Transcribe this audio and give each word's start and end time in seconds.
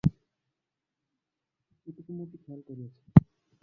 এটুকু 1.87 2.11
মতি 2.17 2.37
খেয়াল 2.43 2.61
করিয়াছিল। 2.67 3.07